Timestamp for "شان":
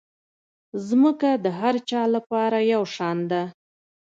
2.95-3.17